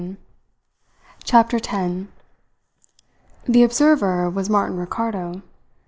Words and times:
CHAPTER 1.23 1.59
TEN 1.59 2.07
The 3.45 3.61
observer 3.61 4.31
was 4.31 4.49
Martin 4.49 4.77
Ricardo. 4.77 5.43